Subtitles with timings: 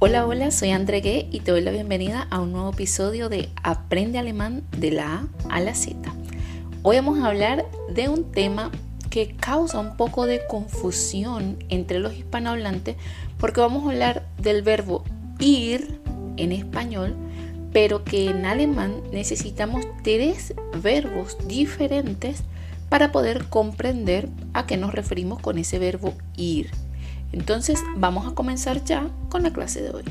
[0.00, 4.20] Hola, hola, soy André y te doy la bienvenida a un nuevo episodio de Aprende
[4.20, 5.98] Alemán de la A a la Z.
[6.84, 8.70] Hoy vamos a hablar de un tema
[9.10, 12.94] que causa un poco de confusión entre los hispanohablantes
[13.38, 15.02] porque vamos a hablar del verbo
[15.40, 16.00] ir
[16.36, 17.16] en español,
[17.72, 22.44] pero que en alemán necesitamos tres verbos diferentes
[22.88, 26.70] para poder comprender a qué nos referimos con ese verbo ir.
[27.32, 30.04] Entonces vamos a comenzar ya con la clase de hoy.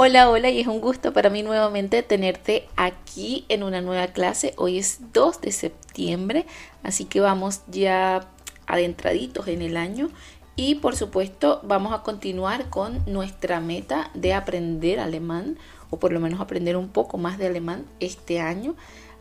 [0.00, 4.54] Hola, hola y es un gusto para mí nuevamente tenerte aquí en una nueva clase.
[4.56, 6.46] Hoy es 2 de septiembre,
[6.84, 8.28] así que vamos ya
[8.66, 10.08] adentraditos en el año
[10.54, 15.58] y por supuesto vamos a continuar con nuestra meta de aprender alemán
[15.90, 18.76] o por lo menos aprender un poco más de alemán este año.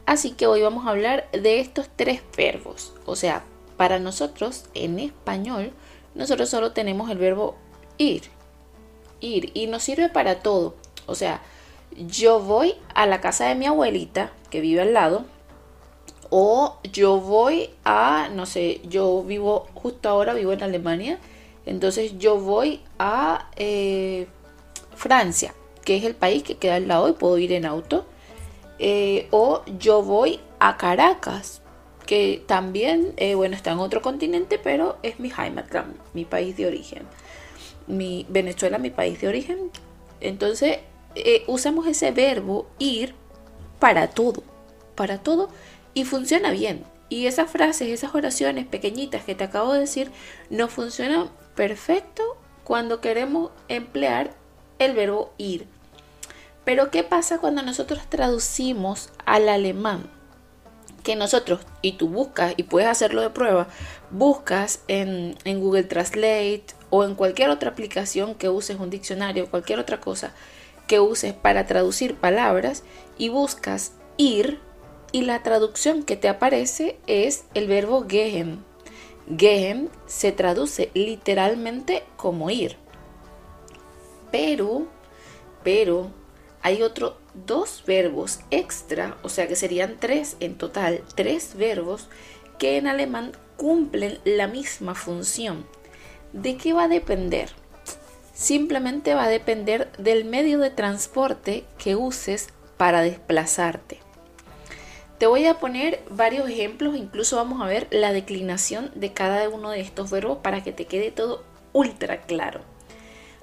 [0.08, 2.94] Así que hoy vamos a hablar de estos tres verbos.
[3.06, 3.44] O sea,
[3.76, 5.74] para nosotros en español,
[6.16, 7.58] nosotros solo tenemos el verbo
[7.98, 8.24] ir.
[9.20, 9.52] Ir.
[9.54, 10.76] Y nos sirve para todo.
[11.08, 11.42] O sea,
[11.92, 15.26] yo voy a la casa de mi abuelita, que vive al lado.
[16.30, 21.20] O yo voy a, no sé, yo vivo, justo ahora vivo en Alemania.
[21.66, 24.28] Entonces yo voy a eh,
[24.96, 28.06] Francia, que es el país que queda al lado y puedo ir en auto.
[28.80, 31.62] Eh, o yo voy a Caracas,
[32.06, 36.68] que también, eh, bueno, está en otro continente, pero es mi Heimatland, mi país de
[36.68, 37.04] origen.
[37.88, 39.72] Mi, Venezuela, mi país de origen.
[40.22, 40.80] Entonces,
[41.16, 43.14] eh, usamos ese verbo ir
[43.80, 44.44] para todo,
[44.96, 45.50] para todo,
[45.94, 46.84] y funciona bien.
[47.10, 50.12] Y esas frases, esas oraciones pequeñitas que te acabo de decir,
[50.50, 52.24] nos funcionan perfecto
[52.64, 54.32] cuando queremos emplear
[54.80, 55.68] el verbo ir.
[56.68, 60.12] Pero ¿qué pasa cuando nosotros traducimos al alemán?
[61.02, 63.70] Que nosotros, y tú buscas, y puedes hacerlo de prueba,
[64.12, 70.02] buscas en, Google Translate o en cualquier otra aplicación que uses un diccionario, cualquier otra
[70.02, 70.34] cosa
[70.88, 72.84] que uses para traducir palabras
[73.18, 74.60] y buscas ir
[75.14, 78.66] y la traducción que te aparece es el verbo gehen.
[79.38, 82.76] Gehen se traduce literalmente como ir.
[84.34, 84.86] Pero,
[85.64, 86.12] pero,
[86.68, 92.10] hay otros dos verbos extra, o sea que serían tres en total, tres verbos
[92.60, 95.66] que en alemán cumplen la misma función.
[96.34, 97.52] ¿De qué va a depender?
[98.34, 104.00] Simplemente va a depender del medio de transporte que uses para desplazarte.
[105.20, 109.70] Te voy a poner varios ejemplos, incluso vamos a ver la declinación de cada uno
[109.70, 112.60] de estos verbos para que te quede todo ultra claro.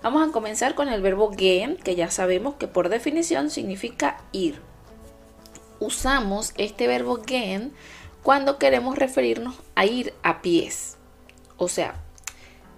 [0.05, 4.61] Vamos a comenzar con el verbo gehen, que ya sabemos que por definición significa ir.
[5.81, 7.73] Usamos este verbo gehen
[8.23, 10.99] cuando queremos referirnos a ir a pies.
[11.57, 11.95] O sea,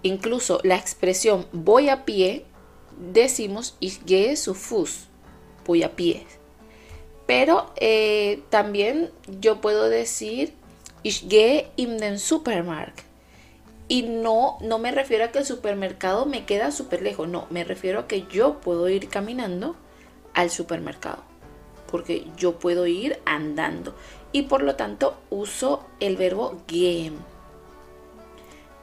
[0.03, 2.45] incluso la expresión voy a pie,
[3.11, 5.09] decimos ich gehe zu Fuß,
[5.65, 6.25] voy a pie.
[7.25, 9.11] Pero eh, también
[9.41, 10.53] yo puedo decir
[11.03, 13.06] ich gehe in den Supermarkt
[13.87, 17.63] y no, no me refiero a que el supermercado me queda súper lejos, no, me
[17.63, 19.75] refiero a que yo puedo ir caminando
[20.33, 21.23] al supermercado,
[21.89, 23.95] porque yo puedo ir andando
[24.31, 27.17] y por lo tanto uso el verbo gehen,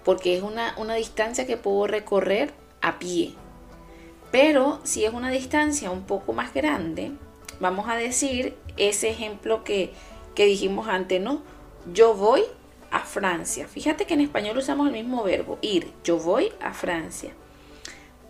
[0.05, 3.35] porque es una, una distancia que puedo recorrer a pie.
[4.31, 7.13] Pero si es una distancia un poco más grande,
[7.61, 9.93] vamos a decir ese ejemplo que,
[10.35, 11.43] que dijimos antes, ¿no?
[11.93, 12.43] Yo voy
[12.95, 13.67] a Francia.
[13.67, 15.93] Fíjate que en español usamos el mismo verbo, ir.
[16.05, 17.33] Yo voy a Francia.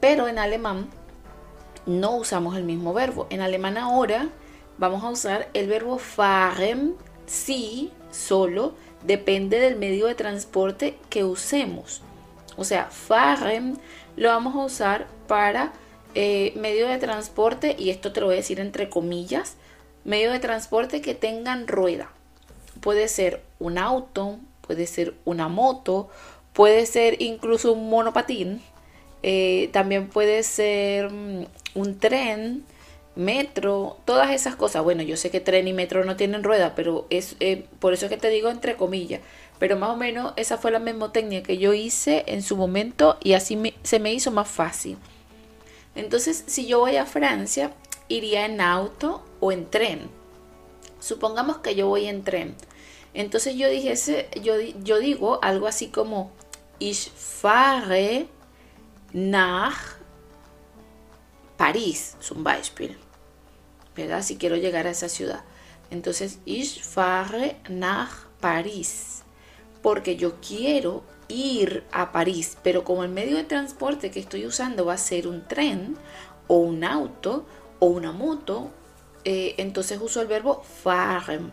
[0.01, 0.89] Pero en alemán
[1.85, 3.27] no usamos el mismo verbo.
[3.29, 4.31] En alemán ahora
[4.79, 6.95] vamos a usar el verbo fahren,
[7.27, 12.01] sí, solo, depende del medio de transporte que usemos.
[12.57, 13.79] O sea, fahren
[14.17, 15.73] lo vamos a usar para
[16.15, 19.57] eh, medio de transporte, y esto te lo voy a decir entre comillas,
[20.05, 22.11] medio de transporte que tengan rueda.
[22.81, 26.09] Puede ser un auto, puede ser una moto,
[26.53, 28.63] puede ser incluso un monopatín,
[29.23, 32.65] eh, también puede ser mm, un tren,
[33.17, 34.83] metro, todas esas cosas.
[34.83, 38.07] Bueno, yo sé que tren y metro no tienen rueda, pero es eh, por eso
[38.07, 39.21] es que te digo entre comillas.
[39.59, 43.35] Pero más o menos esa fue la memotecnia que yo hice en su momento y
[43.35, 44.99] así se me hizo más fácil.
[45.95, 47.71] Entonces, si yo voy a Francia,
[48.09, 50.01] iría en auto o en tren.
[50.99, 52.57] Supongamos que yo voy en tren.
[53.15, 53.95] Entonces yo dije,
[54.43, 56.33] yo, yo digo algo así como,
[56.79, 58.27] ich fahre
[59.13, 59.97] nach
[61.57, 62.97] París, zum Beispiel.
[63.97, 64.23] ¿Verdad?
[64.23, 65.45] Si quiero llegar a esa ciudad.
[65.91, 69.23] Entonces, ich fahre nach París.
[69.83, 74.85] Porque yo quiero ir a París, pero como el medio de transporte que estoy usando
[74.85, 75.97] va a ser un tren
[76.49, 77.47] o un auto
[77.79, 78.71] o una moto,
[79.25, 81.53] eh, entonces uso el verbo fahren.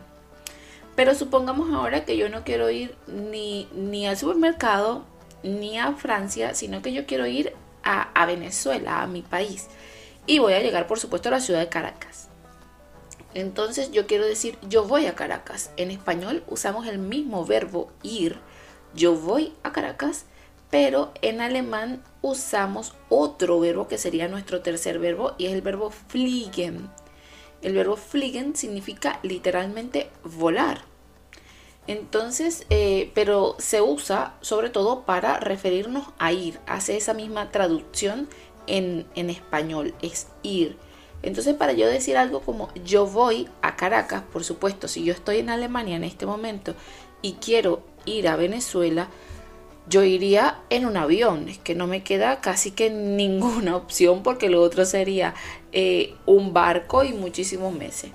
[0.96, 5.06] Pero supongamos ahora que yo no quiero ir ni, ni al supermercado
[5.44, 7.54] ni a Francia, sino que yo quiero ir
[7.84, 9.68] a, a Venezuela, a mi país.
[10.28, 12.30] Y voy a llegar, por supuesto, a la ciudad de Caracas.
[13.34, 15.72] Entonces yo quiero decir yo voy a Caracas.
[15.78, 18.38] En español usamos el mismo verbo ir.
[18.94, 20.26] Yo voy a Caracas,
[20.70, 25.92] pero en alemán usamos otro verbo que sería nuestro tercer verbo y es el verbo
[25.92, 26.90] fliegen.
[27.62, 30.82] El verbo fliegen significa literalmente volar.
[31.88, 36.60] Entonces, eh, pero se usa sobre todo para referirnos a ir.
[36.68, 38.30] Hace esa misma traducción
[38.68, 40.78] en, en español, es ir.
[41.24, 45.40] Entonces, para yo decir algo como yo voy a Caracas, por supuesto, si yo estoy
[45.40, 46.74] en Alemania en este momento
[47.22, 49.10] y quiero ir a Venezuela,
[49.92, 51.50] yo iría en un avión.
[51.50, 55.36] Es que no me queda casi que ninguna opción porque lo otro sería
[55.72, 58.12] eh, un barco y muchísimos meses.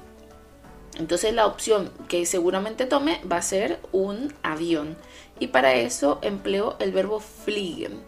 [0.99, 4.97] Entonces la opción que seguramente tome va a ser un avión.
[5.39, 8.01] Y para eso empleo el verbo fliegen.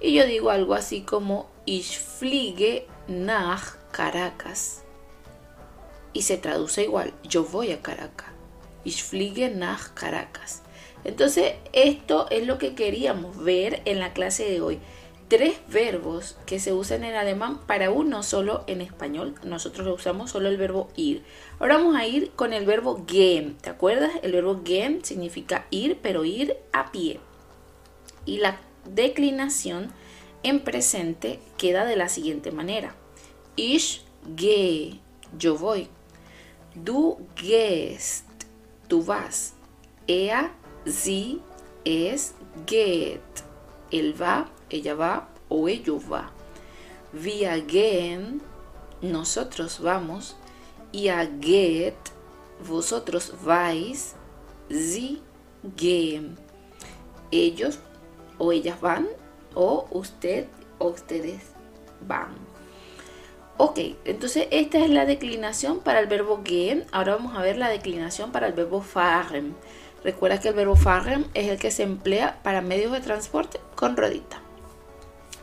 [0.00, 4.82] Y yo digo algo así como Ich fliege nach Caracas.
[6.12, 8.32] Y se traduce igual, yo voy a Caracas.
[8.84, 10.62] Ich fliege nach Caracas.
[11.04, 14.78] Entonces, esto es lo que queríamos ver en la clase de hoy.
[15.28, 19.34] Tres verbos que se usan en alemán para uno solo en español.
[19.44, 21.22] Nosotros usamos solo el verbo ir.
[21.58, 23.56] Ahora vamos a ir con el verbo gehen.
[23.56, 24.12] ¿Te acuerdas?
[24.22, 27.18] El verbo gehen significa ir, pero ir a pie.
[28.26, 29.90] Y la declinación
[30.42, 32.94] en presente queda de la siguiente manera.
[33.56, 34.02] Ich
[34.36, 35.00] gehe,
[35.38, 35.88] yo voy.
[36.74, 38.26] Du gehst,
[38.88, 39.54] tú vas.
[40.06, 40.50] Er,
[40.84, 41.40] sie,
[41.84, 42.34] es,
[42.66, 43.20] geht.
[43.90, 46.30] Él va, ella va o ello va.
[47.12, 48.40] Wir gehen,
[49.02, 50.36] nosotros vamos.
[50.92, 52.12] Ihr geht,
[52.66, 54.14] vosotros vais.
[54.70, 55.20] Sie
[55.76, 56.38] gehen.
[57.30, 57.78] Ellos
[58.38, 59.08] o ellas van
[59.54, 60.46] o usted
[60.78, 61.42] o ustedes
[62.06, 62.34] van.
[63.58, 66.84] Ok, entonces esta es la declinación para el verbo gehen.
[66.90, 69.54] Ahora vamos a ver la declinación para el verbo fahren.
[70.04, 73.96] Recuerda que el verbo fahren es el que se emplea para medios de transporte con
[73.96, 74.40] ruedita.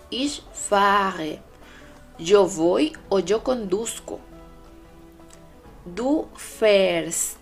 [0.10, 1.42] Ich fahre.
[2.18, 4.20] Yo voy o yo conduzco.
[5.86, 7.38] Du fährst.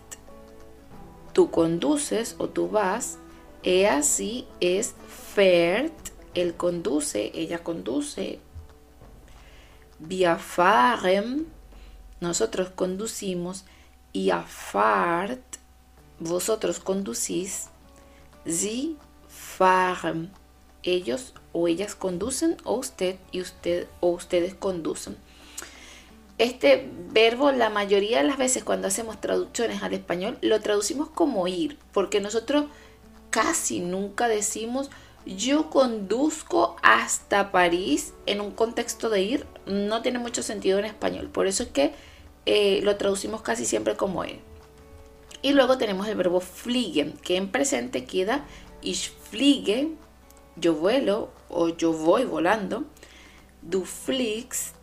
[1.34, 3.18] Tú conduces o tú vas.
[3.64, 4.96] Ella sí es
[5.34, 5.94] fährt.
[6.38, 8.40] Él conduce, ella conduce,
[10.00, 11.48] Wir fahren,
[12.20, 13.66] nosotros conducimos,
[14.14, 15.57] ihr fahrt,
[16.20, 17.70] vosotros conducís,
[18.46, 18.96] sie
[19.28, 20.32] fahren,
[20.84, 25.18] ellos o ellas conducen o usted y usted o ustedes conducen.
[26.38, 31.48] Este verbo la mayoría de las veces cuando hacemos traducciones al español lo traducimos como
[31.48, 32.66] ir, porque nosotros
[33.32, 34.90] casi nunca decimos
[35.26, 41.28] yo conduzco hasta París en un contexto de ir, no tiene mucho sentido en español.
[41.28, 41.94] Por eso es que
[42.46, 44.40] eh, lo traducimos casi siempre como él.
[45.48, 48.46] Y luego tenemos el verbo fliegen, que en presente queda
[48.82, 49.94] ich fliege,
[50.58, 52.84] yo vuelo o yo voy volando.
[53.62, 54.76] Du fliegst,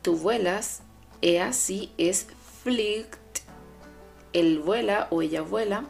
[0.00, 0.80] tú vuelas.
[1.20, 2.28] Er, sí es
[2.62, 3.42] fliegt,
[4.32, 5.84] él vuela o ella vuela.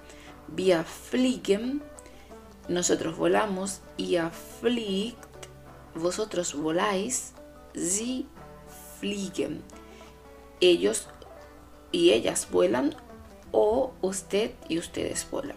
[0.49, 1.81] Wir fliegen,
[2.69, 4.29] nosotros volamos, ihr
[4.61, 5.47] fliegt,
[5.95, 7.33] vosotros voláis,
[7.77, 8.27] sie
[8.99, 9.63] fliegen.
[10.61, 11.07] Ellos
[11.93, 12.97] y ellas vuelan
[13.55, 15.57] o usted y ustedes vuelan.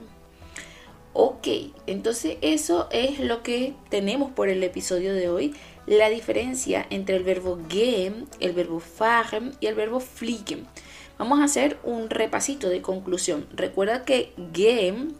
[1.13, 1.47] Ok,
[1.87, 5.55] entonces eso es lo que tenemos por el episodio de hoy.
[5.87, 10.67] La diferencia entre el verbo gehen, el verbo fahren y el verbo fliegen.
[11.17, 13.47] Vamos a hacer un repasito de conclusión.
[13.51, 15.15] Recuerda que gehen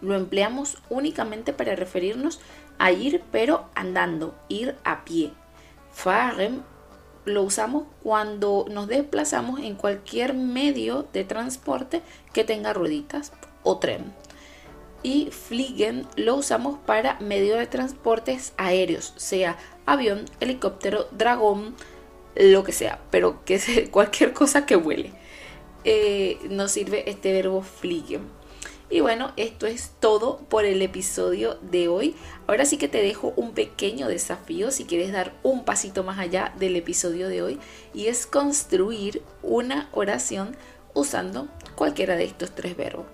[0.00, 2.40] lo empleamos únicamente para referirnos
[2.78, 5.32] a ir pero andando, ir a pie.
[5.92, 6.62] Fahren
[7.28, 13.32] lo usamos cuando nos desplazamos en cualquier medio de transporte que tenga rueditas
[13.62, 14.12] o tren.
[15.02, 19.56] Y fliegen lo usamos para medio de transportes aéreos, sea
[19.86, 21.74] avión, helicóptero, dragón,
[22.34, 25.12] lo que sea, pero que sea cualquier cosa que vuele.
[25.84, 28.22] Eh, nos sirve este verbo fliegen.
[28.90, 32.16] Y bueno, esto es todo por el episodio de hoy.
[32.46, 36.54] Ahora sí que te dejo un pequeño desafío si quieres dar un pasito más allá
[36.58, 37.58] del episodio de hoy
[37.92, 40.56] y es construir una oración
[40.94, 43.06] usando cualquiera de estos tres verbos.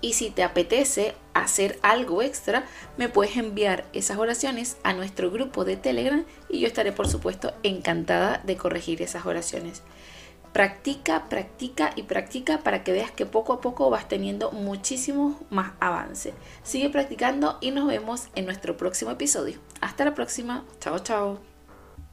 [0.00, 2.64] y si te apetece hacer algo extra,
[2.96, 7.52] me puedes enviar esas oraciones a nuestro grupo de Telegram y yo estaré por supuesto
[7.64, 9.82] encantada de corregir esas oraciones.
[10.52, 15.72] Practica, practica y practica para que veas que poco a poco vas teniendo muchísimo más
[15.80, 16.34] avance.
[16.62, 19.58] Sigue practicando y nos vemos en nuestro próximo episodio.
[19.80, 20.64] Hasta la próxima.
[20.80, 21.47] Chao, chao.